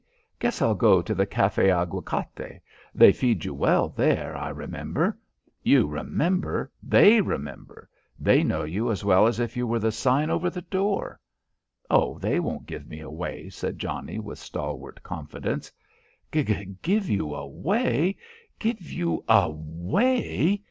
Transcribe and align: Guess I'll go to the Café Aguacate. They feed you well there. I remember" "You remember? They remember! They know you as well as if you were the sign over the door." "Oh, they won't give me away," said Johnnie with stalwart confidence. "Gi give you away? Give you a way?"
Guess 0.39 0.63
I'll 0.63 0.73
go 0.73 0.99
to 1.03 1.13
the 1.13 1.27
Café 1.27 1.69
Aguacate. 1.69 2.59
They 2.95 3.11
feed 3.11 3.45
you 3.45 3.53
well 3.53 3.89
there. 3.89 4.35
I 4.35 4.49
remember" 4.49 5.15
"You 5.71 5.85
remember? 5.85 6.71
They 6.81 7.21
remember! 7.23 7.87
They 8.17 8.43
know 8.43 8.63
you 8.63 8.89
as 8.89 9.05
well 9.05 9.27
as 9.27 9.39
if 9.39 9.55
you 9.55 9.67
were 9.67 9.77
the 9.77 9.91
sign 9.91 10.31
over 10.31 10.49
the 10.49 10.63
door." 10.63 11.19
"Oh, 11.91 12.17
they 12.17 12.39
won't 12.39 12.65
give 12.65 12.87
me 12.87 12.99
away," 12.99 13.49
said 13.51 13.77
Johnnie 13.77 14.17
with 14.17 14.39
stalwart 14.39 15.03
confidence. 15.03 15.71
"Gi 16.31 16.75
give 16.81 17.07
you 17.07 17.35
away? 17.35 18.15
Give 18.57 18.81
you 18.81 19.23
a 19.29 19.51
way?" 19.51 20.59